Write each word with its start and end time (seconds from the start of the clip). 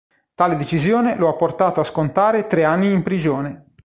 Tale 0.33 0.55
decisione 0.57 1.15
lo 1.15 1.27
ha 1.29 1.35
portato 1.35 1.79
a 1.79 1.83
scontare 1.83 2.47
tre 2.47 2.63
anni 2.63 2.91
in 2.91 3.03
prigione. 3.03 3.67